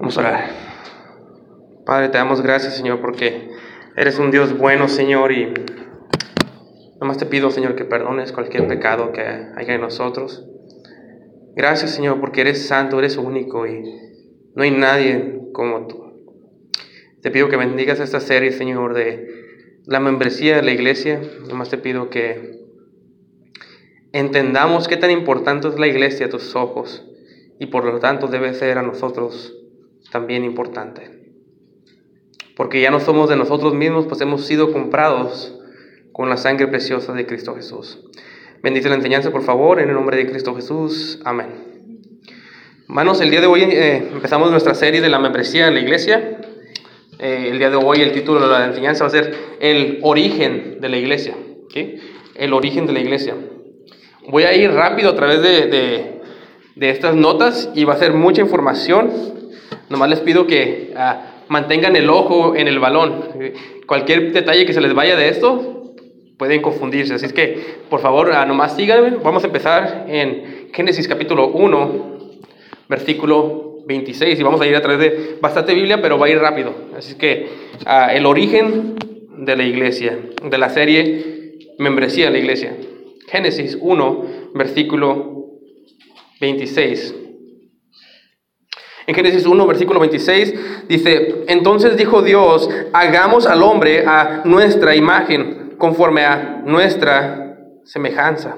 [0.00, 0.50] Vamos a orar.
[1.84, 3.50] Padre, te damos gracias, Señor, porque
[3.96, 5.52] eres un Dios bueno, Señor, y
[6.98, 10.46] nomás te pido, Señor, que perdones cualquier pecado que haya en nosotros.
[11.54, 13.82] Gracias, Señor, porque eres santo, eres único y
[14.54, 16.02] no hay nadie como tú.
[17.20, 19.28] Te pido que bendigas esta serie, Señor, de
[19.84, 21.20] la membresía de la iglesia.
[21.46, 22.58] Nomás te pido que
[24.12, 27.06] entendamos qué tan importante es la iglesia a tus ojos
[27.58, 29.59] y por lo tanto debe ser a nosotros
[30.10, 31.20] también importante.
[32.56, 35.56] Porque ya no somos de nosotros mismos, pues hemos sido comprados
[36.12, 38.00] con la sangre preciosa de Cristo Jesús.
[38.62, 41.20] Bendice la enseñanza, por favor, en el nombre de Cristo Jesús.
[41.24, 41.48] Amén.
[42.86, 46.40] Hermanos, el día de hoy eh, empezamos nuestra serie de la membresía en la iglesia.
[47.18, 50.78] Eh, el día de hoy el título de la enseñanza va a ser El origen
[50.80, 51.34] de la iglesia.
[52.34, 53.36] El origen de la iglesia.
[54.28, 56.20] Voy a ir rápido a través de, de,
[56.76, 59.39] de estas notas y va a ser mucha información.
[59.90, 63.24] Nomás les pido que ah, mantengan el ojo en el balón.
[63.86, 65.94] Cualquier detalle que se les vaya de esto,
[66.38, 67.14] pueden confundirse.
[67.14, 69.16] Así es que, por favor, ah, nomás síganme.
[69.22, 72.18] Vamos a empezar en Génesis capítulo 1,
[72.88, 74.38] versículo 26.
[74.38, 76.72] Y vamos a ir a través de bastante Biblia, pero va a ir rápido.
[76.96, 77.48] Así es que
[77.84, 78.94] ah, el origen
[79.38, 81.40] de la iglesia, de la serie
[81.80, 82.76] Membresía de la iglesia.
[83.28, 85.46] Génesis 1, versículo
[86.38, 87.14] 26.
[89.06, 95.74] En Génesis 1, versículo 26 dice, entonces dijo Dios, hagamos al hombre a nuestra imagen,
[95.78, 98.56] conforme a nuestra semejanza.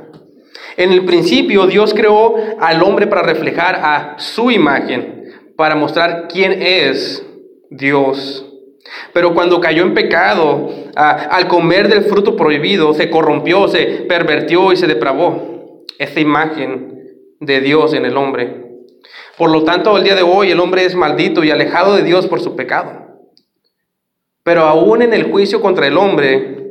[0.77, 5.25] En el principio Dios creó al hombre para reflejar a su imagen,
[5.57, 7.25] para mostrar quién es
[7.71, 8.47] Dios.
[9.13, 14.77] Pero cuando cayó en pecado, al comer del fruto prohibido, se corrompió, se pervertió y
[14.77, 16.93] se depravó esa imagen
[17.41, 18.72] de Dios en el hombre.
[19.37, 22.27] Por lo tanto, el día de hoy el hombre es maldito y alejado de Dios
[22.27, 23.03] por su pecado.
[24.43, 26.63] Pero aún en el juicio contra el hombre,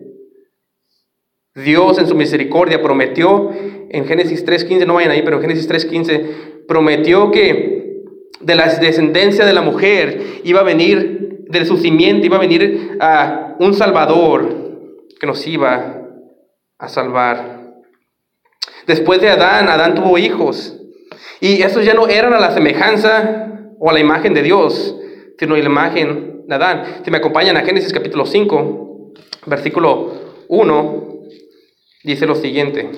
[1.56, 3.51] Dios en su misericordia prometió
[3.89, 8.03] en Génesis 3.15, no vayan ahí, pero en Génesis 3.15, prometió que
[8.39, 12.97] de la descendencia de la mujer iba a venir, de su simiente iba a venir
[13.01, 14.61] a un Salvador
[15.19, 16.07] que nos iba
[16.77, 17.73] a salvar.
[18.88, 20.81] Después de Adán, Adán tuvo hijos.
[21.39, 23.47] Y estos ya no eran a la semejanza
[23.79, 24.95] o a la imagen de Dios,
[25.37, 27.01] sino a la imagen de Adán.
[27.03, 29.13] Si me acompañan a Génesis capítulo 5,
[29.47, 31.19] versículo 1,
[32.03, 32.89] dice lo siguiente.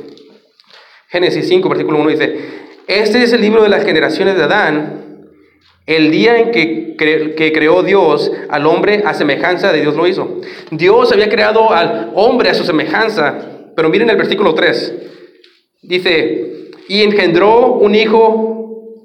[1.10, 2.40] Génesis 5, versículo 1 dice,
[2.88, 5.30] este es el libro de las generaciones de Adán.
[5.86, 10.42] El día en que, que creó Dios al hombre a semejanza de Dios lo hizo.
[10.72, 13.72] Dios había creado al hombre a su semejanza.
[13.76, 14.94] Pero miren el versículo 3.
[15.82, 18.96] Dice, y engendró un hijo,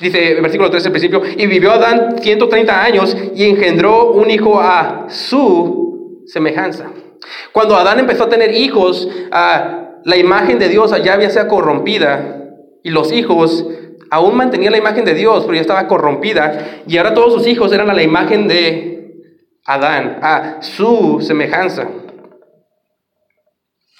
[0.00, 4.60] dice el versículo 3 al principio, y vivió Adán 130 años y engendró un hijo
[4.60, 6.90] a su semejanza.
[7.52, 12.90] Cuando Adán empezó a tener hijos, la imagen de Dios ya había sido corrompida y
[12.90, 13.66] los hijos
[14.10, 17.72] aún mantenían la imagen de Dios, pero ya estaba corrompida y ahora todos sus hijos
[17.72, 18.94] eran a la imagen de
[19.66, 21.88] Adán, a su semejanza.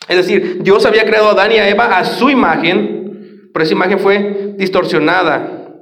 [0.09, 2.97] Es decir, Dios había creado a Adán y a Eva a su imagen,
[3.58, 5.72] pero esa imagen fue distorsionada,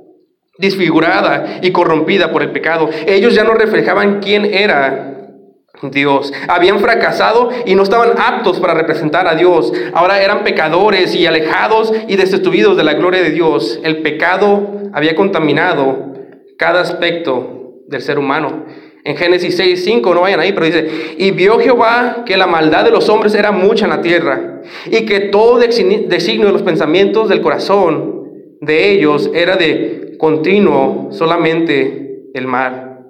[0.56, 2.88] disfigurada y corrompida por el pecado.
[3.06, 5.34] Ellos ya no reflejaban quién era
[5.82, 6.32] Dios.
[6.48, 9.74] Habían fracasado y no estaban aptos para representar a Dios.
[9.92, 13.78] Ahora eran pecadores y alejados y destituidos de la gloria de Dios.
[13.84, 16.14] El pecado había contaminado
[16.56, 18.64] cada aspecto del ser humano.
[19.06, 22.84] En Génesis 6, 5, no vayan ahí, pero dice, y vio Jehová que la maldad
[22.84, 27.28] de los hombres era mucha en la tierra, y que todo designio de los pensamientos
[27.28, 28.24] del corazón
[28.60, 33.06] de ellos era de continuo solamente el mal.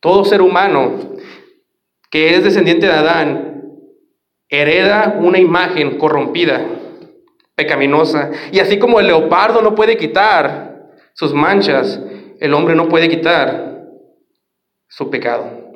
[0.00, 0.94] Todo ser humano
[2.10, 3.62] que es descendiente de Adán
[4.48, 6.64] hereda una imagen corrompida,
[7.54, 12.00] pecaminosa, y así como el leopardo no puede quitar sus manchas,
[12.40, 13.70] el hombre no puede quitar
[14.90, 15.70] su pecado.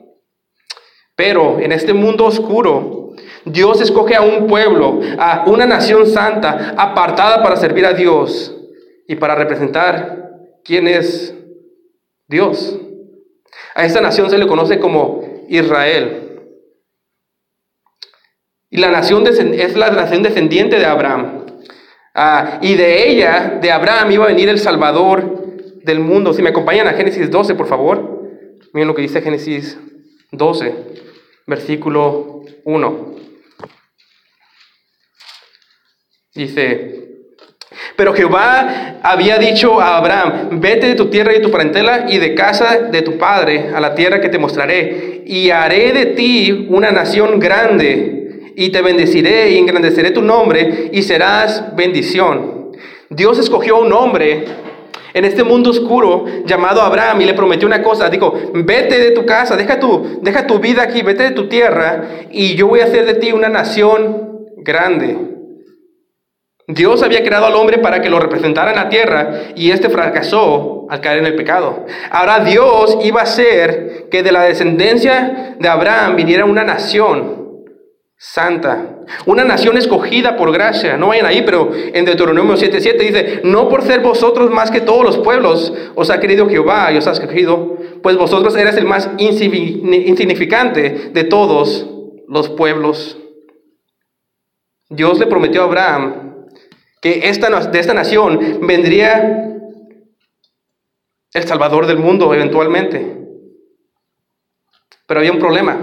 [1.17, 3.15] Pero en este mundo oscuro,
[3.45, 8.55] Dios escoge a un pueblo, a una nación santa, apartada para servir a Dios
[9.07, 10.31] y para representar
[10.65, 11.35] quién es
[12.27, 12.79] Dios.
[13.75, 16.21] A esta nación se le conoce como Israel.
[18.71, 21.47] Y la nación es la nación descendiente de Abraham.
[22.15, 26.33] Ah, y de ella, de Abraham, iba a venir el Salvador del mundo.
[26.33, 28.14] Si me acompañan a Génesis 12, por favor.
[28.75, 29.79] Miren lo que dice Génesis
[30.33, 30.75] 12,
[31.47, 33.15] versículo 1.
[36.35, 37.07] Dice,
[37.95, 42.19] Pero Jehová había dicho a Abraham, vete de tu tierra y de tu parentela y
[42.19, 46.67] de casa de tu padre a la tierra que te mostraré, y haré de ti
[46.69, 52.73] una nación grande, y te bendeciré y engrandeceré tu nombre, y serás bendición.
[53.09, 54.47] Dios escogió un hombre
[55.15, 59.25] en este mundo oscuro llamado Abraham y le prometió una cosa, dijo, vete de tu
[59.25, 62.85] casa, deja tu, deja tu vida aquí, vete de tu tierra, y yo voy a
[62.85, 65.17] hacer de ti una nación grande.
[66.67, 70.87] Dios había creado al hombre para que lo representara en la tierra y este fracasó
[70.89, 71.85] al caer en el pecado.
[72.11, 77.44] Ahora Dios iba a hacer que de la descendencia de Abraham viniera una nación
[78.27, 80.97] santa, una nación escogida por gracia.
[80.97, 85.05] No vayan ahí, pero en Deuteronomio 7:7 dice, no por ser vosotros más que todos
[85.05, 89.11] los pueblos, os ha querido Jehová y os ha escogido, pues vosotros eras el más
[89.19, 91.87] insignificante de todos
[92.27, 93.19] los pueblos.
[94.89, 96.47] Dios le prometió a Abraham
[97.03, 99.51] que esta, de esta nación vendría
[101.35, 103.19] el Salvador del mundo eventualmente.
[105.07, 105.79] Pero había un problema.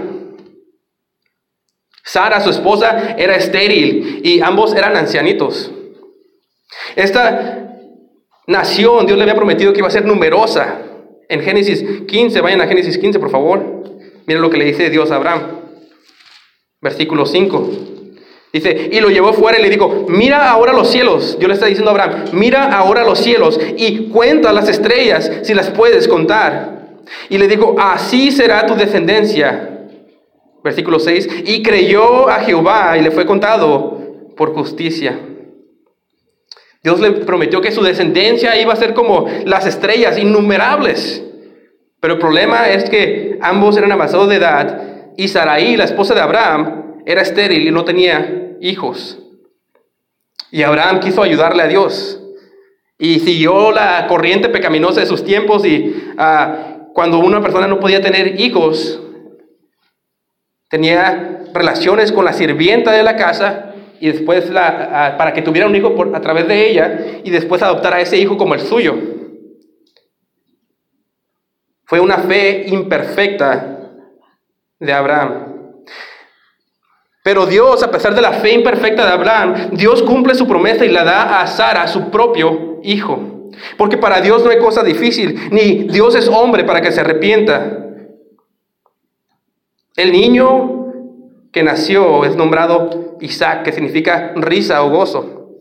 [2.04, 5.70] Sara, su esposa, era estéril y ambos eran ancianitos.
[6.96, 7.76] Esta
[8.46, 10.80] nación, Dios le había prometido que iba a ser numerosa.
[11.28, 13.82] En Génesis 15, vayan a Génesis 15, por favor.
[14.26, 15.42] Miren lo que le dice Dios a Abraham.
[16.80, 17.70] Versículo 5.
[18.52, 21.38] Dice, y lo llevó fuera y le dijo, mira ahora los cielos.
[21.38, 25.54] Dios le está diciendo a Abraham, mira ahora los cielos y cuenta las estrellas si
[25.54, 26.98] las puedes contar.
[27.30, 29.81] Y le dijo, así será tu descendencia.
[30.62, 33.98] Versículo 6, y creyó a Jehová y le fue contado
[34.36, 35.18] por justicia.
[36.82, 41.22] Dios le prometió que su descendencia iba a ser como las estrellas, innumerables.
[42.00, 44.82] Pero el problema es que ambos eran avanzados de edad
[45.16, 49.18] y Sarai, la esposa de Abraham, era estéril y no tenía hijos.
[50.50, 52.20] Y Abraham quiso ayudarle a Dios.
[52.98, 58.00] Y siguió la corriente pecaminosa de sus tiempos y ah, cuando una persona no podía
[58.00, 59.00] tener hijos,
[60.72, 65.94] tenía relaciones con la sirvienta de la casa y después para que tuviera un hijo
[66.14, 68.96] a través de ella y después adoptar a ese hijo como el suyo.
[71.84, 73.80] Fue una fe imperfecta
[74.80, 75.74] de Abraham.
[77.22, 80.88] Pero Dios, a pesar de la fe imperfecta de Abraham, Dios cumple su promesa y
[80.88, 83.50] la da a Sara, su propio hijo.
[83.76, 87.91] Porque para Dios no hay cosa difícil, ni Dios es hombre para que se arrepienta.
[89.96, 90.92] El niño
[91.52, 95.58] que nació es nombrado Isaac, que significa risa o gozo.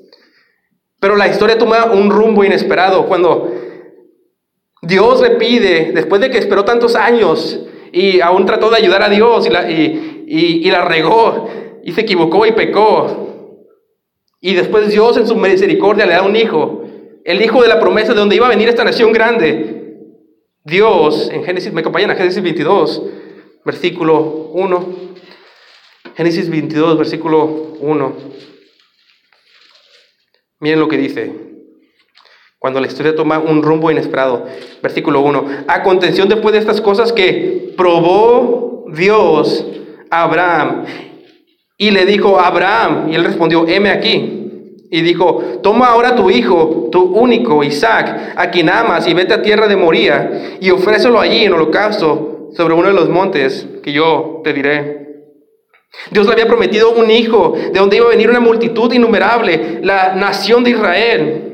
[1.00, 3.52] Pero la historia toma un rumbo inesperado cuando
[4.82, 7.60] Dios le pide, después de que esperó tantos años
[7.92, 11.50] y aún trató de ayudar a Dios y, la, y, y, la regó
[11.84, 13.58] y se equivocó y pecó.
[14.40, 16.84] Y después Dios en su misericordia le da un hijo,
[17.26, 19.98] el hijo de la promesa de donde iba a venir esta nación grande.
[20.64, 23.04] Dios, en Génesis, me acompañan a Génesis 22,
[23.66, 24.20] versículo
[24.54, 25.12] 1.
[26.16, 27.46] Génesis 22, versículo
[27.80, 28.16] 1.
[30.60, 31.34] Miren lo que dice.
[32.60, 34.46] Cuando la historia toma un rumbo inesperado.
[34.84, 35.66] Versículo 1.
[35.68, 39.66] A contención después de estas cosas que probó Dios
[40.12, 40.86] Abraham.
[41.78, 44.38] Y le dijo, Abraham, y él respondió, heme aquí.
[44.92, 49.42] Y dijo, toma ahora tu hijo, tu único, Isaac, a quien amas, y vete a
[49.42, 54.42] tierra de Moría, y ofrécelo allí en holocausto sobre uno de los montes que yo
[54.44, 55.02] te diré.
[56.10, 60.16] Dios le había prometido un hijo, de donde iba a venir una multitud innumerable, la
[60.16, 61.48] nación de Israel.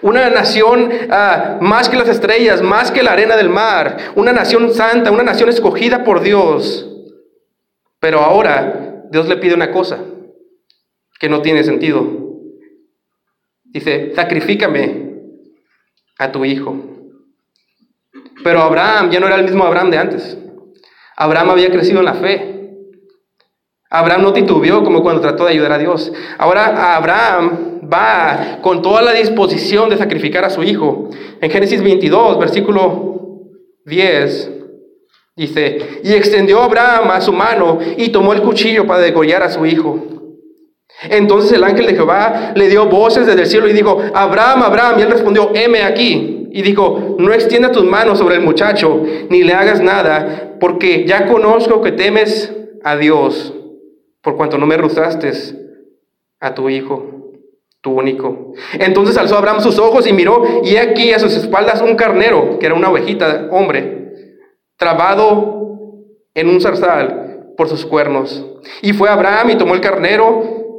[0.00, 4.72] Una nación ah, más que las estrellas, más que la arena del mar, una nación
[4.72, 6.88] santa, una nación escogida por Dios.
[7.98, 9.98] Pero ahora Dios le pide una cosa
[11.18, 12.06] que no tiene sentido.
[13.64, 15.12] Dice, sacrifícame
[16.18, 16.76] a tu hijo.
[18.44, 20.38] Pero Abraham ya no era el mismo Abraham de antes.
[21.16, 22.48] Abraham había crecido en la fe.
[23.90, 26.12] Abraham no titubeó como cuando trató de ayudar a Dios.
[26.38, 31.10] Ahora Abraham va con toda la disposición de sacrificar a su hijo.
[31.40, 33.18] En Génesis 22, versículo
[33.84, 34.52] 10,
[35.34, 39.64] Dice, y extendió Abraham a su mano y tomó el cuchillo para degollar a su
[39.64, 39.98] hijo.
[41.04, 44.98] Entonces el ángel de Jehová le dio voces desde el cielo y dijo, Abraham, Abraham,
[44.98, 46.41] y él respondió, heme aquí.
[46.52, 51.26] Y dijo, no extienda tus manos sobre el muchacho, ni le hagas nada, porque ya
[51.26, 52.52] conozco que temes
[52.84, 53.54] a Dios,
[54.20, 55.32] por cuanto no me ruzaste
[56.40, 57.32] a tu hijo,
[57.80, 58.52] tu único.
[58.78, 62.66] Entonces alzó Abraham sus ojos y miró, y aquí a sus espaldas un carnero, que
[62.66, 64.02] era una ovejita, hombre
[64.82, 68.44] trabado en un zarzal por sus cuernos.
[68.82, 70.74] Y fue Abraham y tomó el carnero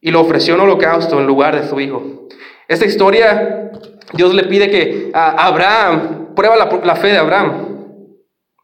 [0.00, 2.28] y lo ofreció en holocausto en lugar de su hijo.
[2.68, 3.72] Esta historia,
[4.12, 7.76] Dios le pide que a Abraham, prueba la, la fe de Abraham,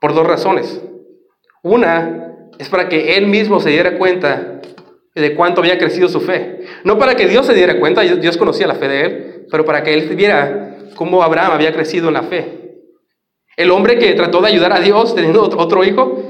[0.01, 0.81] por dos razones.
[1.63, 4.61] Una es para que él mismo se diera cuenta
[5.15, 6.61] de cuánto había crecido su fe.
[6.85, 9.83] No para que Dios se diera cuenta, Dios conocía la fe de él, pero para
[9.83, 12.63] que él viera cómo Abraham había crecido en la fe.
[13.57, 16.23] El hombre que trató de ayudar a Dios teniendo otro hijo,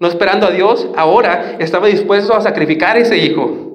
[0.00, 3.66] no esperando a Dios, ahora estaba dispuesto a sacrificar ese hijo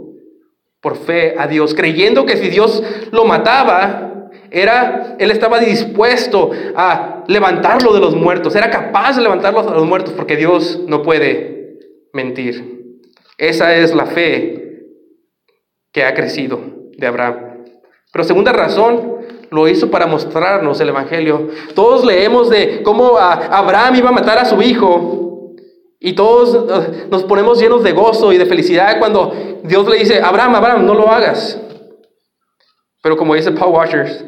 [0.79, 4.12] por fe a Dios, creyendo que si Dios lo mataba,
[4.53, 9.86] era, él estaba dispuesto a levantarlo de los muertos, era capaz de levantarlo de los
[9.86, 11.79] muertos porque Dios no puede
[12.13, 13.01] mentir.
[13.38, 14.86] Esa es la fe
[15.91, 16.60] que ha crecido
[16.95, 17.65] de Abraham.
[18.12, 19.17] Pero segunda razón,
[19.50, 21.50] lo hizo para mostrarnos el Evangelio.
[21.74, 25.55] Todos leemos de cómo Abraham iba a matar a su hijo
[26.00, 29.31] y todos eh, nos ponemos llenos de gozo y de felicidad cuando
[29.63, 31.60] Dios le dice, Abraham, Abraham, no lo hagas.
[33.01, 34.25] Pero como dice Paul Washers,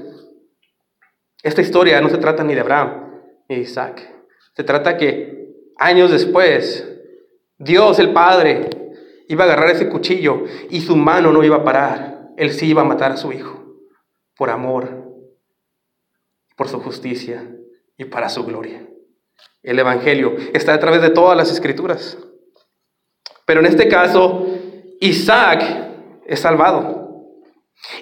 [1.46, 4.02] esta historia no se trata ni de Abraham ni de Isaac.
[4.56, 6.92] Se trata que años después,
[7.60, 8.68] Dios el Padre
[9.28, 12.32] iba a agarrar ese cuchillo y su mano no iba a parar.
[12.36, 13.64] Él sí iba a matar a su hijo
[14.36, 15.06] por amor,
[16.58, 17.48] por su justicia
[17.96, 18.84] y para su gloria.
[19.62, 22.18] El Evangelio está a través de todas las escrituras.
[23.46, 24.48] Pero en este caso,
[25.00, 25.64] Isaac
[26.26, 27.05] es salvado.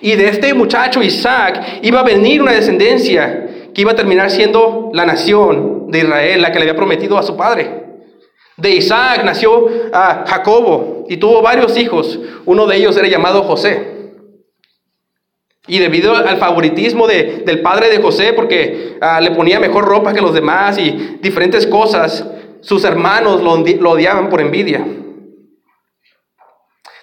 [0.01, 4.91] Y de este muchacho Isaac iba a venir una descendencia que iba a terminar siendo
[4.93, 7.83] la nación de Israel, la que le había prometido a su padre.
[8.57, 12.19] De Isaac nació a Jacobo y tuvo varios hijos.
[12.45, 13.91] Uno de ellos era llamado José.
[15.65, 20.21] Y debido al favoritismo del padre de José, porque ah, le ponía mejor ropa que
[20.21, 22.25] los demás y diferentes cosas,
[22.61, 24.85] sus hermanos lo odiaban por envidia.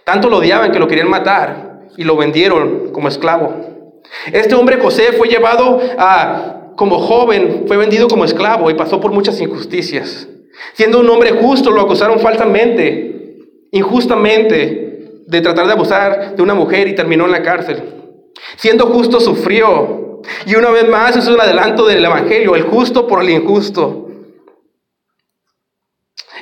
[0.04, 1.69] Tanto lo odiaban que lo querían matar
[2.00, 3.54] y lo vendieron como esclavo.
[4.32, 9.12] Este hombre José fue llevado a, como joven, fue vendido como esclavo y pasó por
[9.12, 10.26] muchas injusticias.
[10.72, 13.36] Siendo un hombre justo, lo acusaron falsamente,
[13.72, 17.82] injustamente, de tratar de abusar de una mujer y terminó en la cárcel.
[18.56, 20.22] Siendo justo, sufrió.
[20.46, 24.08] Y una vez más, es un adelanto del Evangelio, el justo por el injusto.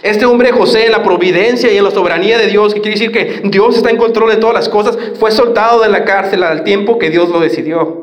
[0.09, 3.13] Este hombre José, en la providencia y en la soberanía de Dios, que quiere decir
[3.13, 6.65] que Dios está en control de todas las cosas, fue soltado de la cárcel al
[6.65, 8.01] tiempo que Dios lo decidió.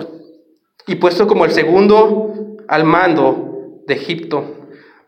[0.88, 4.56] Y puesto como el segundo al mando de Egipto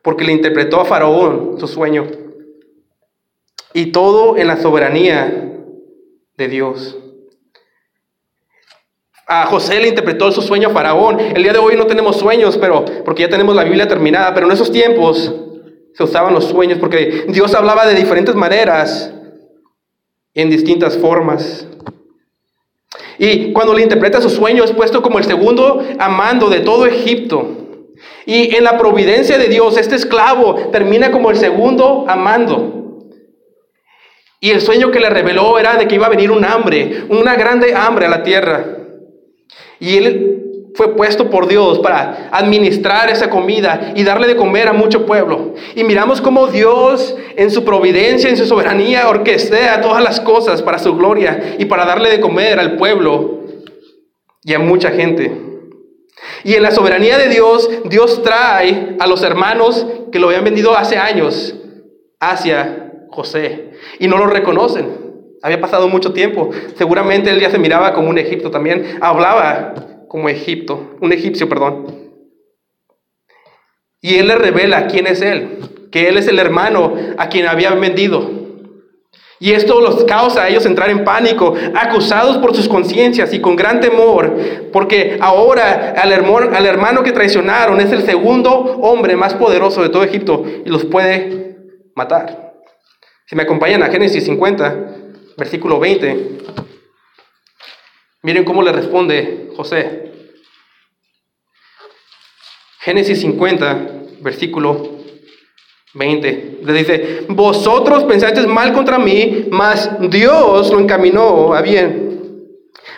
[0.08, 2.08] porque le interpretó a Faraón su sueño.
[3.74, 5.54] Y todo en la soberanía
[6.38, 6.98] de Dios.
[9.28, 11.20] A José le interpretó su sueño a Faraón.
[11.20, 14.46] El día de hoy no tenemos sueños, pero porque ya tenemos la Biblia terminada, pero
[14.46, 15.36] en esos tiempos
[15.98, 19.12] se usaban los sueños porque Dios hablaba de diferentes maneras
[20.36, 21.66] en distintas formas.
[23.18, 27.50] Y cuando le interpreta su sueño es puesto como el segundo amando de todo Egipto.
[28.28, 33.08] Y en la providencia de Dios, este esclavo termina como el segundo amando.
[34.40, 37.34] Y el sueño que le reveló era de que iba a venir un hambre, una
[37.36, 38.66] grande hambre a la tierra.
[39.80, 40.47] Y él
[40.78, 45.56] fue puesto por Dios para administrar esa comida y darle de comer a mucho pueblo.
[45.74, 50.78] Y miramos cómo Dios en su providencia, en su soberanía, orquestea todas las cosas para
[50.78, 53.40] su gloria y para darle de comer al pueblo
[54.44, 55.32] y a mucha gente.
[56.44, 60.78] Y en la soberanía de Dios, Dios trae a los hermanos que lo habían vendido
[60.78, 61.56] hace años
[62.20, 63.72] hacia José.
[63.98, 65.08] Y no lo reconocen.
[65.42, 66.52] Había pasado mucho tiempo.
[66.76, 69.00] Seguramente él ya se miraba como un egipto también.
[69.02, 69.74] Hablaba
[70.08, 72.08] como Egipto, un egipcio, perdón.
[74.02, 77.80] Y él le revela quién es él, que él es el hermano a quien habían
[77.82, 78.38] vendido.
[79.40, 83.56] Y esto los causa a ellos entrar en pánico, acusados por sus conciencias y con
[83.56, 84.36] gran temor,
[84.74, 89.90] porque ahora al hermano, al hermano que traicionaron es el segundo hombre más poderoso de
[89.90, 91.56] todo Egipto y los puede
[91.96, 92.54] matar.
[93.28, 94.76] Si me acompañan a Génesis 50,
[95.38, 96.38] versículo 20,
[98.28, 100.12] miren cómo le responde José.
[102.82, 103.88] Génesis 50,
[104.20, 104.98] versículo
[105.94, 106.60] 20.
[106.62, 112.50] Le dice, vosotros pensasteis mal contra mí, mas Dios lo encaminó a bien.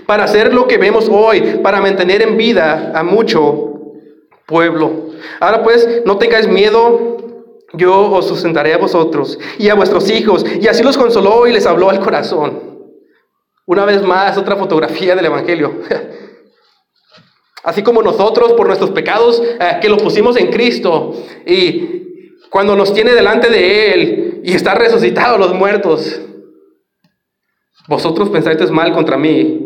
[0.07, 3.83] Para hacer lo que vemos hoy, para mantener en vida a mucho
[4.47, 5.11] pueblo.
[5.39, 7.17] Ahora pues, no tengáis miedo,
[7.73, 10.43] yo os sustentaré a vosotros y a vuestros hijos.
[10.59, 12.68] Y así los consoló y les habló al corazón.
[13.69, 15.75] Una vez más, otra fotografía del Evangelio.
[17.63, 21.13] Así como nosotros por nuestros pecados eh, que los pusimos en Cristo
[21.45, 26.19] y cuando nos tiene delante de Él y está resucitado los muertos,
[27.87, 29.61] Vosotros pensáis mal contra mí,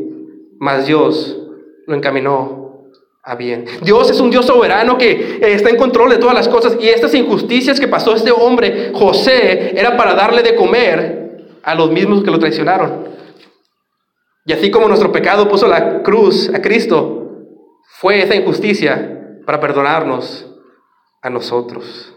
[0.57, 1.37] mas Dios
[1.85, 2.89] lo encaminó
[3.21, 3.65] a bien.
[3.81, 7.13] Dios es un Dios soberano que está en control de todas las cosas y estas
[7.15, 12.31] injusticias que pasó este hombre, José, era para darle de comer a los mismos que
[12.31, 13.13] lo traicionaron.
[14.45, 17.23] Y así como nuestro pecado puso la cruz a Cristo,
[17.99, 20.47] fue esa injusticia para perdonarnos
[21.21, 22.13] a nosotros.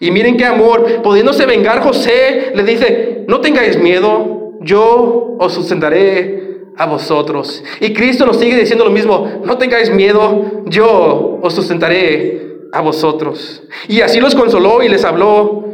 [0.00, 6.60] Y miren qué amor, pudiéndose vengar José, le dice, no tengáis miedo, yo os sustentaré
[6.76, 7.62] a vosotros.
[7.80, 13.62] Y Cristo nos sigue diciendo lo mismo, no tengáis miedo, yo os sustentaré a vosotros.
[13.88, 15.64] Y así los consoló y les habló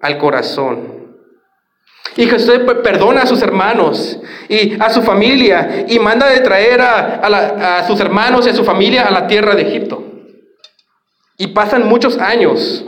[0.00, 0.95] al corazón.
[2.16, 4.18] Y Jesús perdona a sus hermanos
[4.48, 8.64] y a su familia y manda de traer a, a, sus hermanos y a su
[8.64, 10.02] familia a la tierra de Egipto.
[11.36, 12.86] Y pasan muchos años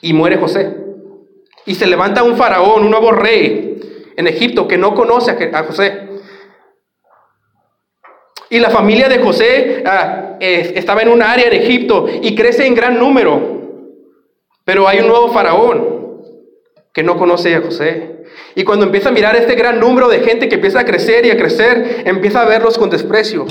[0.00, 0.74] y muere José.
[1.66, 6.08] Y se levanta un faraón, un nuevo rey, en Egipto que no conoce a José.
[8.48, 12.74] Y la familia de José ah, estaba en un área en Egipto y crece en
[12.74, 13.60] gran número.
[14.64, 16.01] Pero hay un nuevo faraón
[16.92, 18.24] que no conoce a José.
[18.54, 21.30] Y cuando empieza a mirar este gran número de gente que empieza a crecer y
[21.30, 23.46] a crecer, empieza a verlos con desprecio.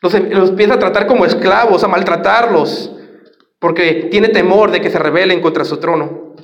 [0.00, 2.92] Los, los empieza a tratar como esclavos, a maltratarlos,
[3.58, 6.34] porque tiene temor de que se rebelen contra su trono.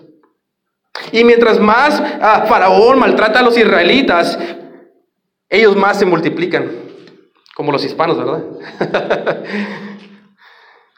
[1.12, 2.00] Y mientras más
[2.48, 4.38] Faraón maltrata a los israelitas,
[5.48, 6.70] ellos más se multiplican,
[7.54, 8.44] como los hispanos, ¿verdad?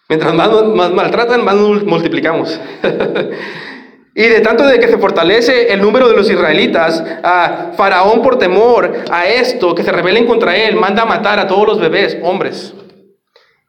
[0.09, 2.61] mientras más, más, maltratan, más multiplicamos.
[4.14, 8.38] y de tanto de que se fortalece el número de los israelitas, a Faraón por
[8.38, 12.19] temor a esto, que se rebelen contra él, manda a matar a todos los bebés,
[12.23, 12.75] hombres.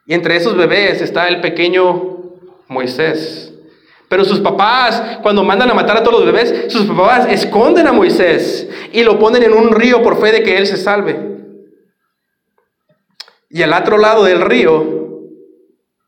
[0.08, 2.18] Y entre esos bebés está el pequeño
[2.68, 3.54] Moisés.
[4.10, 7.94] Pero sus papás, cuando mandan a matar a todos los bebés, sus papás esconden a
[7.94, 11.18] Moisés y lo ponen en un río por fe de que él se salve.
[13.50, 15.20] Y al otro lado del río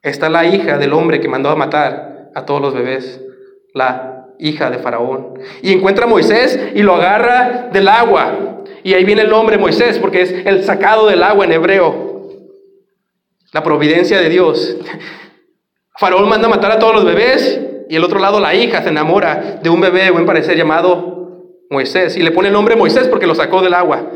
[0.01, 3.21] está la hija del hombre que mandó a matar a todos los bebés,
[3.73, 5.39] la hija de Faraón.
[5.61, 8.63] Y encuentra a Moisés y lo agarra del agua.
[8.83, 12.29] Y ahí viene el nombre Moisés, porque es el sacado del agua en hebreo.
[13.53, 14.75] La providencia de Dios.
[15.97, 19.59] Faraón manda matar a todos los bebés y el otro lado la hija se enamora
[19.61, 23.35] de un bebé buen parecer llamado Moisés y le pone el nombre Moisés porque lo
[23.35, 24.11] sacó del agua.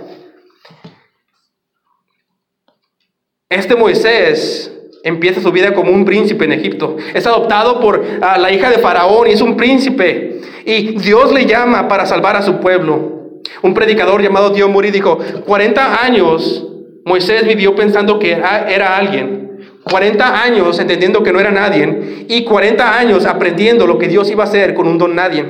[3.48, 6.98] Este Moisés empieza su vida como un príncipe en Egipto.
[7.14, 10.42] Es adoptado por la hija de Faraón y es un príncipe.
[10.66, 13.42] Y Dios le llama para salvar a su pueblo.
[13.62, 16.66] Un predicador llamado Dios Muri dijo, 40 años
[17.06, 19.48] Moisés vivió pensando que era alguien.
[19.90, 24.44] 40 años entendiendo que no era nadie y 40 años aprendiendo lo que Dios iba
[24.44, 25.46] a hacer con un don nadie.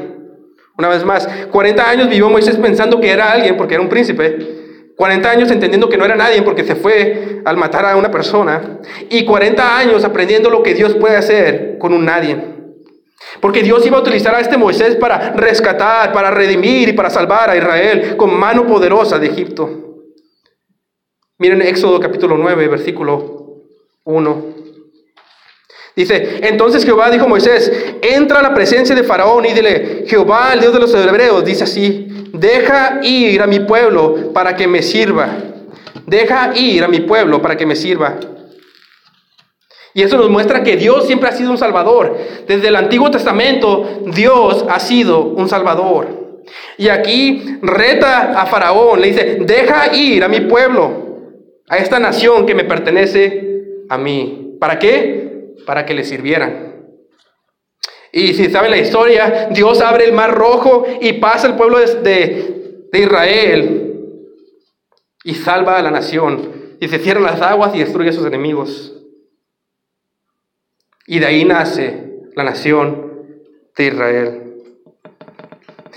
[0.78, 4.67] Una vez más, 40 años vivió Moisés pensando que era alguien porque era un príncipe.
[4.98, 8.80] 40 años entendiendo que no era nadie porque se fue al matar a una persona.
[9.12, 12.36] Y 40 años aprendiendo lo que Dios puede hacer con un nadie.
[13.40, 17.52] Porque Dios iba a utilizar a este Moisés para rescatar, para redimir y para salvar
[17.52, 19.70] a Israel con mano poderosa de Egipto.
[21.38, 23.66] Miren Éxodo capítulo 9, versículo
[24.04, 24.46] 1.
[25.96, 30.54] Dice, entonces Jehová dijo a Moisés, entra a la presencia de Faraón y dile, Jehová,
[30.54, 34.82] el Dios de los hebreos, dice así, deja ir a mi pueblo para que me
[34.82, 35.30] sirva.
[36.06, 38.18] Deja ir a mi pueblo para que me sirva.
[39.94, 42.18] Y eso nos muestra que Dios siempre ha sido un salvador.
[42.48, 46.44] Desde el Antiguo Testamento, Dios ha sido un salvador.
[46.78, 51.08] Y aquí reta a Faraón, le dice, deja ir a mi pueblo,
[51.68, 54.56] a esta nación que me pertenece a mí.
[54.60, 55.56] ¿Para qué?
[55.66, 56.67] Para que le sirvieran.
[58.12, 62.88] Y si saben la historia, Dios abre el mar rojo y pasa el pueblo de,
[62.92, 63.88] de Israel
[65.24, 66.78] y salva a la nación.
[66.80, 68.94] Y se cierran las aguas y destruye a sus enemigos.
[71.06, 73.26] Y de ahí nace la nación
[73.76, 74.47] de Israel.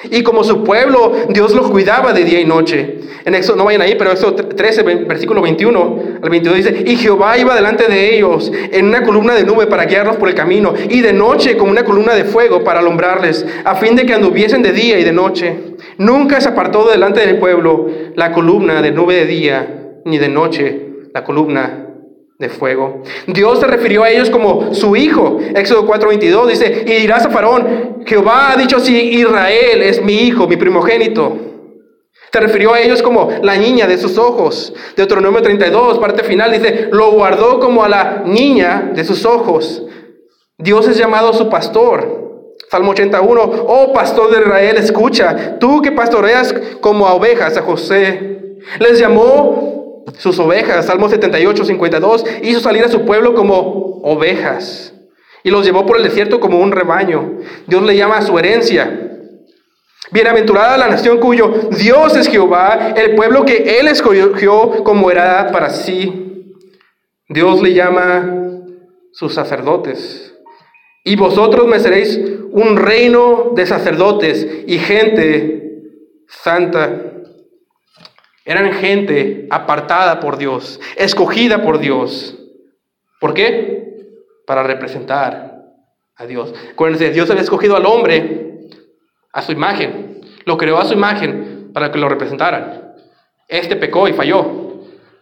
[0.04, 3.00] Y como su pueblo, Dios los cuidaba de día y noche.
[3.24, 7.36] En Éxodo, no vayan ahí, pero Éxodo 13, versículo 21 al 22 dice, y Jehová
[7.36, 11.00] iba delante de ellos en una columna de nube para guiarlos por el camino, y
[11.00, 14.72] de noche como una columna de fuego para alumbrarles, a fin de que anduviesen de
[14.72, 15.54] día y de noche.
[15.98, 20.86] Nunca se apartó delante del pueblo la columna de nube de día, ni de noche
[21.12, 21.79] la columna
[22.40, 23.02] de fuego.
[23.26, 25.38] Dios se refirió a ellos como su hijo.
[25.54, 30.48] Éxodo 4:22 dice, y dirás a Faraón, Jehová ha dicho así, Israel es mi hijo,
[30.48, 31.36] mi primogénito.
[32.32, 34.72] Se refirió a ellos como la niña de sus ojos.
[34.96, 39.82] Deuteronomio 32, parte final, dice, lo guardó como a la niña de sus ojos.
[40.56, 42.54] Dios es llamado su pastor.
[42.70, 48.56] Salmo 81, oh pastor de Israel, escucha, tú que pastoreas como a ovejas a José.
[48.78, 49.79] Les llamó
[50.18, 54.94] sus ovejas, Salmo 78, 52, hizo salir a su pueblo como ovejas
[55.42, 57.38] y los llevó por el desierto como un rebaño.
[57.66, 59.06] Dios le llama su herencia.
[60.12, 65.70] Bienaventurada la nación cuyo Dios es Jehová, el pueblo que Él escogió como heredad para
[65.70, 66.54] sí.
[67.28, 68.62] Dios le llama
[69.12, 70.34] sus sacerdotes.
[71.04, 75.60] Y vosotros me seréis un reino de sacerdotes y gente
[76.28, 77.19] santa.
[78.50, 82.36] Eran gente apartada por Dios, escogida por Dios.
[83.20, 84.10] ¿Por qué?
[84.44, 85.62] Para representar
[86.16, 86.52] a Dios.
[86.72, 88.58] Acuérdense, Dios había escogido al hombre
[89.32, 90.22] a su imagen.
[90.46, 92.92] Lo creó a su imagen para que lo representaran.
[93.46, 94.80] Este pecó y falló.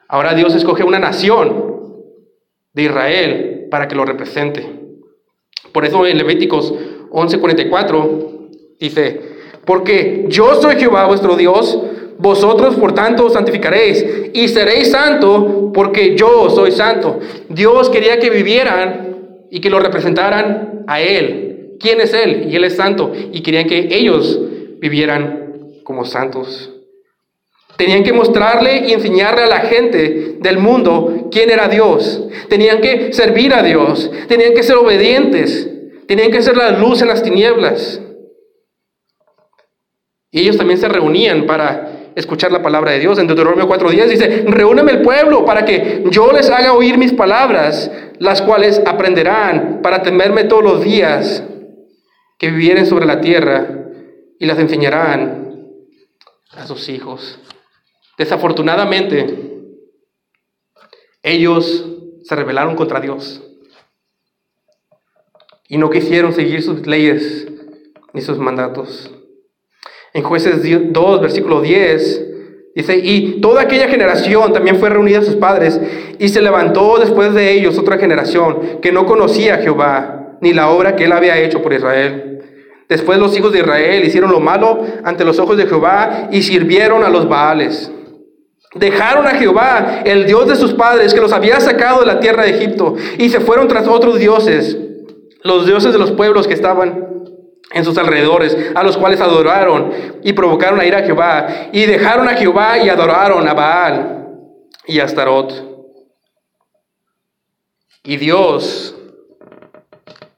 [0.08, 1.84] Ahora Dios escoge una nación
[2.72, 4.64] de Israel para que lo represente.
[5.70, 6.72] Por eso en Levíticos
[7.10, 9.20] 11:44 dice,
[9.66, 11.78] porque yo soy Jehová vuestro Dios,
[12.18, 14.04] vosotros por tanto santificaréis
[14.34, 17.20] y seréis santo porque yo soy santo.
[17.48, 21.76] Dios quería que vivieran y que lo representaran a Él.
[21.78, 22.48] ¿Quién es Él?
[22.50, 23.12] Y Él es santo.
[23.32, 24.38] Y querían que ellos
[24.80, 25.54] vivieran
[25.84, 26.72] como santos.
[27.76, 32.24] Tenían que mostrarle y enseñarle a la gente del mundo quién era Dios.
[32.48, 34.10] Tenían que servir a Dios.
[34.26, 35.70] Tenían que ser obedientes.
[36.08, 38.00] Tenían que ser la luz en las tinieblas.
[40.32, 43.18] Y ellos también se reunían para escuchar la palabra de Dios.
[43.18, 47.90] En Deuteronomio 4.10 dice, reúneme el pueblo para que yo les haga oír mis palabras,
[48.18, 51.42] las cuales aprenderán para temerme todos los días
[52.38, 53.66] que vivieren sobre la tierra
[54.38, 55.56] y las enseñarán
[56.52, 57.38] a sus hijos.
[58.16, 59.62] Desafortunadamente,
[61.22, 61.86] ellos
[62.24, 63.42] se rebelaron contra Dios
[65.68, 67.46] y no quisieron seguir sus leyes
[68.12, 69.10] ni sus mandatos.
[70.14, 72.26] En jueces 2, versículo 10,
[72.74, 75.80] dice, y toda aquella generación también fue reunida a sus padres,
[76.18, 80.70] y se levantó después de ellos otra generación que no conocía a Jehová, ni la
[80.70, 82.40] obra que él había hecho por Israel.
[82.88, 87.04] Después los hijos de Israel hicieron lo malo ante los ojos de Jehová y sirvieron
[87.04, 87.92] a los Baales.
[88.74, 92.44] Dejaron a Jehová, el Dios de sus padres, que los había sacado de la tierra
[92.44, 94.76] de Egipto, y se fueron tras otros dioses,
[95.42, 97.17] los dioses de los pueblos que estaban
[97.72, 102.28] en sus alrededores, a los cuales adoraron y provocaron a ir a Jehová, y dejaron
[102.28, 104.26] a Jehová y adoraron a Baal
[104.86, 105.68] y a Astarot.
[108.04, 108.94] Y Dios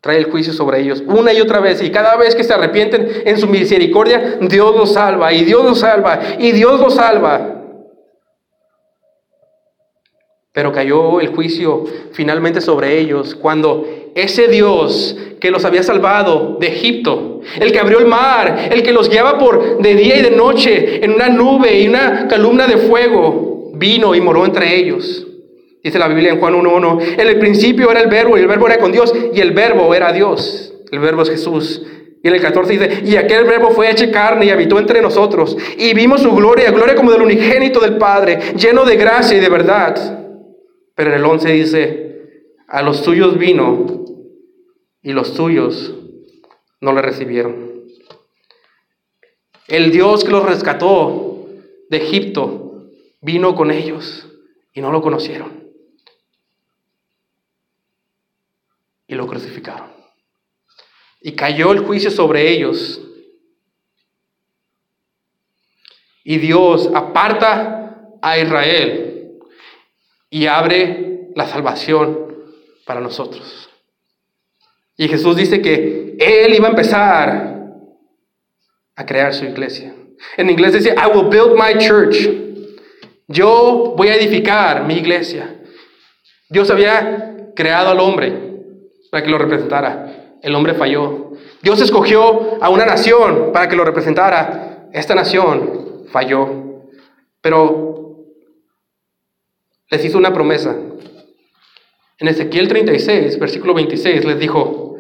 [0.01, 1.83] trae el juicio sobre ellos una y otra vez.
[1.83, 5.81] Y cada vez que se arrepienten en su misericordia, Dios los salva, y Dios los
[5.81, 7.60] salva, y Dios los salva.
[10.53, 13.87] Pero cayó el juicio finalmente sobre ellos cuando
[14.17, 18.93] ese Dios que los había salvado de Egipto, el que abrió el mar, el que
[18.93, 22.79] los guiaba por de día y de noche en una nube y una columna de
[22.79, 25.27] fuego, vino y moró entre ellos.
[25.83, 28.67] Dice la Biblia en Juan 1.1, en el principio era el verbo y el verbo
[28.67, 30.75] era con Dios y el verbo era Dios.
[30.91, 31.83] El verbo es Jesús.
[32.23, 35.57] Y en el 14 dice, y aquel verbo fue hecho carne y habitó entre nosotros.
[35.79, 39.49] Y vimos su gloria, gloria como del unigénito del Padre, lleno de gracia y de
[39.49, 40.20] verdad.
[41.01, 44.05] Pero en el 11 dice, a los suyos vino
[45.01, 45.95] y los suyos
[46.79, 47.87] no le recibieron.
[49.67, 51.49] El Dios que los rescató
[51.89, 52.91] de Egipto
[53.23, 54.29] vino con ellos
[54.75, 55.71] y no lo conocieron.
[59.07, 59.89] Y lo crucificaron.
[61.23, 63.01] Y cayó el juicio sobre ellos.
[66.25, 69.11] Y Dios aparta a Israel
[70.31, 72.31] y abre la salvación
[72.87, 73.69] para nosotros.
[74.97, 77.61] Y Jesús dice que Él iba a empezar
[78.95, 79.95] a crear su iglesia.
[80.37, 82.29] En inglés dice, I will build my church.
[83.27, 85.61] Yo voy a edificar mi iglesia.
[86.49, 88.33] Dios había creado al hombre
[89.11, 90.37] para que lo representara.
[90.43, 91.33] El hombre falló.
[91.63, 94.89] Dios escogió a una nación para que lo representara.
[94.93, 96.83] Esta nación falló.
[97.41, 98.00] Pero
[99.91, 100.77] les hizo una promesa.
[102.19, 104.97] En Ezequiel 36, versículo 26, les dijo,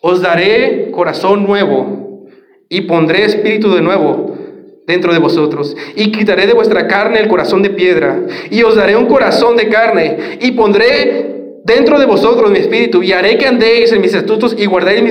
[0.00, 2.28] os daré corazón nuevo
[2.68, 4.36] y pondré espíritu de nuevo
[4.86, 8.96] dentro de vosotros y quitaré de vuestra carne el corazón de piedra y os daré
[8.96, 13.92] un corazón de carne y pondré dentro de vosotros mi espíritu y haré que andéis
[13.92, 15.02] en mis estatutos y guardéis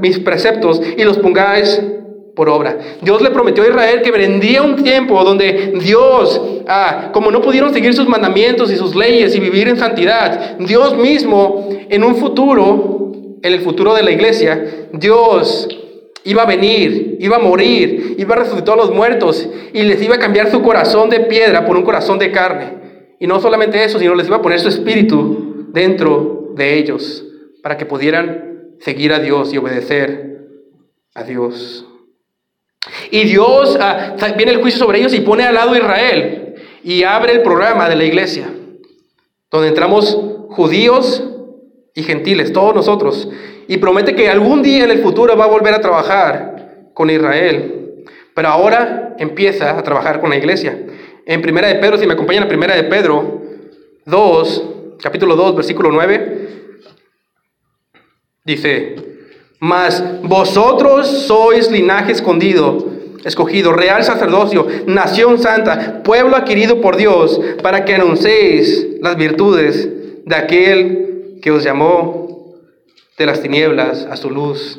[0.00, 1.80] mis, preceptos y los pongáis
[2.34, 2.78] por obra.
[3.00, 7.72] Dios le prometió a Israel que vendría un tiempo donde Dios, ah, como no pudieron
[7.72, 13.12] seguir sus mandamientos y sus leyes y vivir en santidad, Dios mismo en un futuro,
[13.42, 15.68] en el futuro de la iglesia, Dios
[16.26, 20.14] Iba a venir, iba a morir, iba a resucitar a los muertos y les iba
[20.14, 23.16] a cambiar su corazón de piedra por un corazón de carne.
[23.20, 27.26] Y no solamente eso, sino les iba a poner su espíritu dentro de ellos
[27.62, 30.48] para que pudieran seguir a Dios y obedecer
[31.14, 31.86] a Dios.
[33.10, 37.02] Y Dios, ah, viene el juicio sobre ellos y pone al lado a Israel y
[37.02, 38.48] abre el programa de la iglesia,
[39.50, 40.18] donde entramos
[40.50, 41.24] judíos
[41.94, 43.28] y gentiles, todos nosotros,
[43.66, 48.04] y promete que algún día en el futuro va a volver a trabajar con Israel,
[48.34, 50.78] pero ahora empieza a trabajar con la iglesia.
[51.26, 53.40] En Primera de Pedro, si me acompañan a Primera de Pedro
[54.04, 54.64] 2,
[55.00, 56.48] capítulo 2, versículo 9,
[58.44, 58.96] dice,
[59.58, 62.93] mas vosotros sois linaje escondido,
[63.24, 69.88] escogido, real sacerdocio, nación santa, pueblo adquirido por Dios, para que anunciéis las virtudes
[70.24, 72.54] de aquel que os llamó
[73.18, 74.78] de las tinieblas a su luz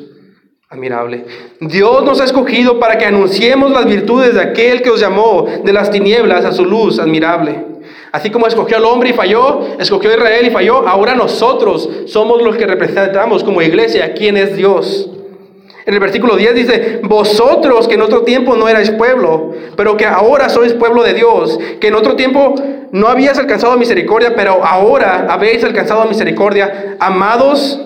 [0.68, 1.24] admirable.
[1.60, 5.72] Dios nos ha escogido para que anunciemos las virtudes de aquel que os llamó de
[5.72, 7.64] las tinieblas a su luz admirable.
[8.12, 12.42] Así como escogió al hombre y falló, escogió a Israel y falló, ahora nosotros somos
[12.42, 15.08] los que representamos como iglesia quién es Dios.
[15.86, 20.04] En el versículo 10 dice, vosotros que en otro tiempo no erais pueblo, pero que
[20.04, 22.56] ahora sois pueblo de Dios, que en otro tiempo
[22.90, 26.96] no habías alcanzado misericordia, pero ahora habéis alcanzado misericordia.
[26.98, 27.80] Amados,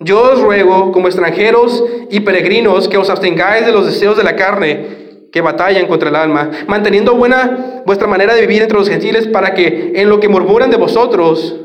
[0.00, 4.34] yo os ruego como extranjeros y peregrinos que os abstengáis de los deseos de la
[4.34, 9.28] carne que batallan contra el alma, manteniendo buena vuestra manera de vivir entre los gentiles
[9.28, 11.60] para que en lo que murmuran de vosotros,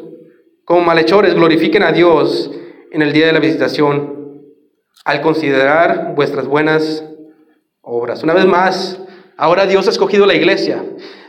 [0.65, 2.52] como malhechores, glorifiquen a Dios
[2.91, 4.16] en el día de la visitación,
[5.08, 7.02] al considerar vuestras buenas
[7.82, 8.24] obras.
[8.24, 9.00] Una vez más,
[9.38, 10.84] ahora Dios ha escogido la iglesia.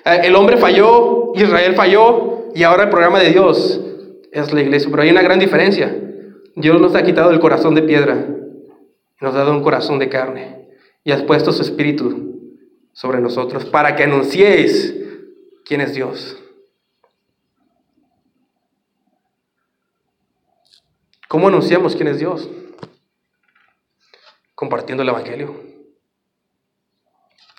[0.05, 3.81] Eh, el hombre falló, Israel falló, y ahora el programa de Dios
[4.33, 4.89] es la iglesia.
[4.91, 5.97] Pero hay una gran diferencia.
[6.57, 8.27] Dios nos ha quitado el corazón de piedra
[9.21, 10.69] nos ha dado un corazón de carne
[11.05, 12.57] y has puesto su espíritu
[12.93, 14.95] sobre nosotros para que anunciéis
[15.65, 16.37] quién es Dios.
[21.29, 22.49] ¿Cómo anunciamos quién es Dios?
[24.59, 25.55] Compartiendo el Evangelio.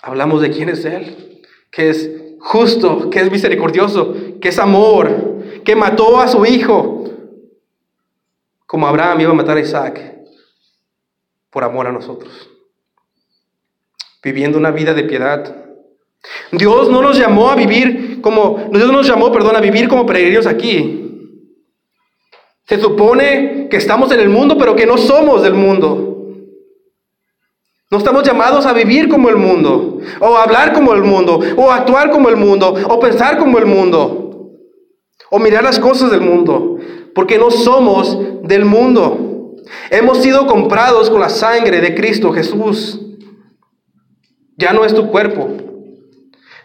[0.02, 2.10] Hablamos de quién es Él, que es
[2.40, 7.06] justo, que es misericordioso, que es amor, que mató a su hijo,
[8.66, 10.18] como Abraham iba a matar a Isaac,
[11.50, 12.50] por amor a nosotros
[14.24, 15.56] viviendo una vida de piedad.
[16.52, 20.46] Dios no nos llamó a vivir como, Dios nos llamó, perdón, a vivir como peregrinos
[20.46, 21.06] aquí.
[22.68, 26.09] Se supone que estamos en el mundo, pero que no somos del mundo.
[27.92, 32.12] No estamos llamados a vivir como el mundo, o hablar como el mundo, o actuar
[32.12, 34.52] como el mundo, o pensar como el mundo,
[35.32, 36.78] o mirar las cosas del mundo,
[37.16, 39.56] porque no somos del mundo.
[39.90, 43.02] Hemos sido comprados con la sangre de Cristo Jesús.
[44.56, 45.50] Ya no es tu cuerpo,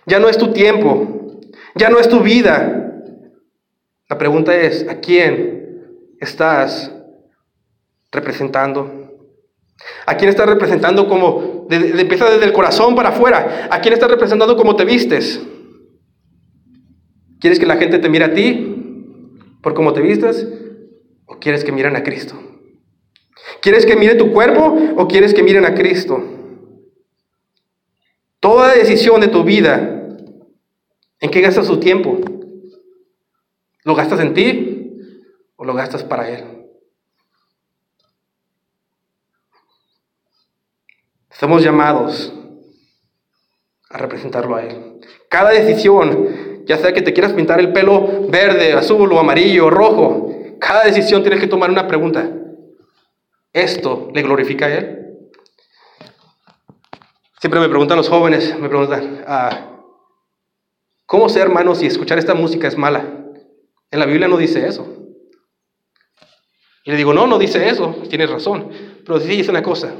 [0.04, 1.40] ya no es tu tiempo,
[1.74, 3.00] ya no es tu vida.
[4.10, 6.92] La pregunta es, ¿a quién estás
[8.12, 9.03] representando?
[10.06, 13.68] ¿A quién estás representando como, de, empieza desde el corazón para afuera?
[13.70, 15.40] ¿A quién estás representando como te vistes?
[17.40, 19.30] ¿Quieres que la gente te mire a ti
[19.62, 20.46] por cómo te vistes?
[21.26, 22.40] ¿O quieres que miren a Cristo?
[23.60, 26.22] ¿Quieres que mire tu cuerpo o quieres que miren a Cristo?
[28.40, 30.06] Toda decisión de tu vida,
[31.20, 32.18] ¿en qué gastas tu tiempo?
[33.84, 34.98] ¿Lo gastas en ti
[35.56, 36.53] o lo gastas para Él?
[41.34, 42.32] Somos llamados
[43.90, 45.00] a representarlo a Él.
[45.28, 50.32] Cada decisión, ya sea que te quieras pintar el pelo verde, azul o amarillo rojo,
[50.60, 52.30] cada decisión tienes que tomar una pregunta.
[53.52, 55.00] ¿Esto le glorifica a Él?
[57.40, 59.82] Siempre me preguntan los jóvenes, me preguntan, ah,
[61.04, 63.04] ¿cómo ser hermano si escuchar esta música es mala?
[63.90, 64.86] En la Biblia no dice eso.
[66.84, 68.70] Y le digo, no, no dice eso, tienes razón.
[69.04, 69.94] Pero sí dice una cosa.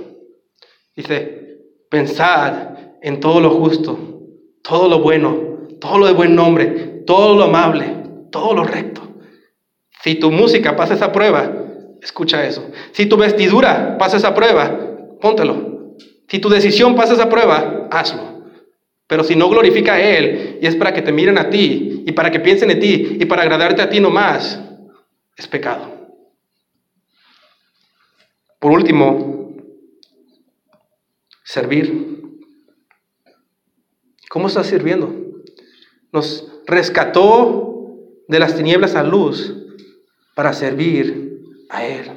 [0.97, 1.59] Dice,
[1.91, 3.99] pensad en todo lo justo,
[4.63, 5.37] todo lo bueno,
[5.81, 7.97] todo lo de buen nombre, todo lo amable,
[8.31, 9.03] todo lo recto.
[10.03, 11.51] Si tu música pasa esa prueba,
[12.03, 12.71] escucha eso.
[12.93, 15.95] Si tu vestidura pasa esa prueba, póntelo.
[16.29, 18.35] Si tu decisión pasa esa prueba, hazlo.
[19.07, 22.13] Pero si no glorifica a Él y es para que te miren a ti y
[22.13, 24.61] para que piensen en ti y para agradarte a ti nomás,
[25.37, 25.93] es pecado.
[28.59, 29.34] Por último,
[31.55, 32.21] servir.
[34.29, 35.15] ¿Cómo estás sirviendo?
[36.13, 39.55] Nos rescató de las tinieblas a luz
[40.35, 41.39] para servir
[41.71, 42.11] a Él.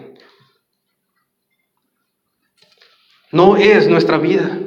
[3.30, 4.58] no es nuestra vida.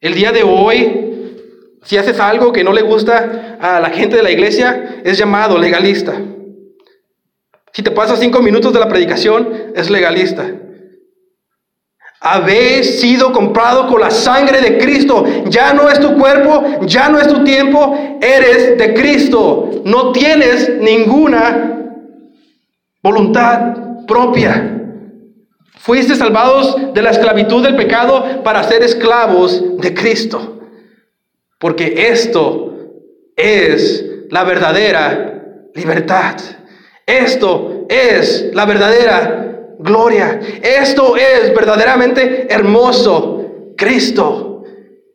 [0.00, 1.38] El día de hoy,
[1.84, 5.56] si haces algo que no le gusta a la gente de la iglesia, es llamado
[5.56, 6.20] legalista.
[7.72, 10.52] Si te pasas cinco minutos de la predicación, es legalista.
[12.24, 15.24] Habéis sido comprado con la sangre de Cristo.
[15.46, 19.82] Ya no es tu cuerpo, ya no es tu tiempo, eres de Cristo.
[19.84, 21.80] No tienes ninguna
[23.02, 24.78] voluntad propia.
[25.78, 30.60] Fuiste salvados de la esclavitud del pecado para ser esclavos de Cristo.
[31.58, 32.72] Porque esto
[33.34, 35.42] es la verdadera
[35.74, 36.36] libertad.
[37.04, 39.51] Esto es la verdadera
[39.82, 40.40] gloria.
[40.62, 43.74] Esto es verdaderamente hermoso.
[43.76, 44.64] Cristo.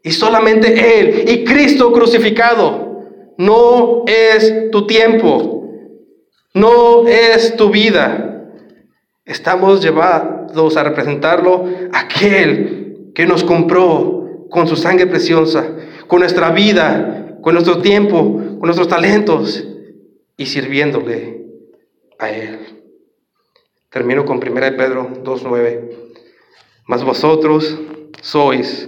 [0.03, 1.29] Y solamente Él.
[1.29, 3.03] Y Cristo crucificado.
[3.37, 5.63] No es tu tiempo.
[6.53, 8.45] No es tu vida.
[9.25, 15.67] Estamos llevados a representarlo aquel que nos compró con su sangre preciosa,
[16.07, 19.67] con nuestra vida, con nuestro tiempo, con nuestros talentos
[20.37, 21.45] y sirviéndole
[22.19, 22.76] a Él.
[23.97, 25.89] Termino con 1 Pedro 2.9.
[26.85, 27.79] Mas vosotros
[28.21, 28.87] sois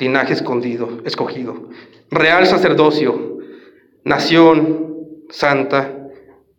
[0.00, 1.68] linaje escondido, escogido,
[2.10, 3.38] real sacerdocio,
[4.02, 6.10] nación santa,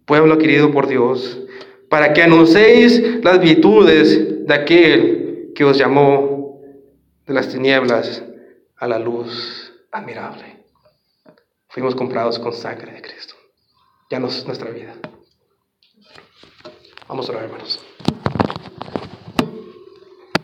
[0.05, 1.41] pueblo adquirido por Dios
[1.89, 6.61] para que anunciéis las virtudes de aquel que os llamó
[7.27, 8.23] de las tinieblas
[8.77, 10.63] a la luz admirable.
[11.67, 13.35] Fuimos comprados con sangre de Cristo.
[14.09, 14.93] Ya no es nuestra vida.
[17.11, 17.77] Vamos orar, hermanos.